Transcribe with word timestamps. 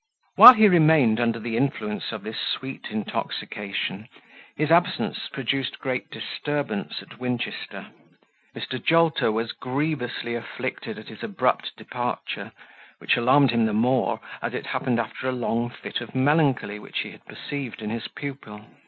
While 0.35 0.55
he 0.55 0.67
remained 0.67 1.19
under 1.19 1.37
the 1.39 1.55
influence 1.55 2.11
of 2.11 2.23
this 2.23 2.39
sweet 2.39 2.87
intoxication, 2.89 4.07
his 4.57 4.71
absence 4.71 5.27
produced 5.31 5.77
great 5.77 6.09
disturbance 6.09 7.03
at 7.03 7.19
Winchester. 7.19 7.85
Mr. 8.55 8.83
Jolter 8.83 9.31
was 9.31 9.51
grievously 9.51 10.33
afflicted 10.33 10.97
at 10.97 11.09
his 11.09 11.21
abrupt 11.21 11.77
departure, 11.77 12.51
which 12.97 13.15
alarmed 13.15 13.51
him 13.51 13.67
the 13.67 13.73
more, 13.73 14.19
as 14.41 14.55
it 14.55 14.65
happened 14.65 14.99
after 14.99 15.29
a 15.29 15.33
long 15.33 15.69
fit 15.69 16.01
of 16.01 16.15
melancholy 16.15 16.79
which 16.79 17.01
he 17.01 17.11
had 17.11 17.23
perceived 17.25 17.83
in 17.83 17.91
his 17.91 18.07
pupil. 18.07 18.65